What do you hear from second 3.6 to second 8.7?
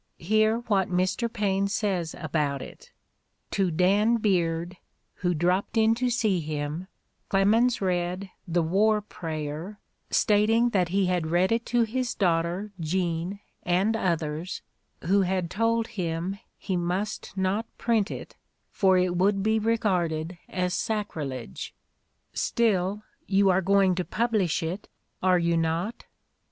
Dan Beard, who dropped in to see him, Clemens read the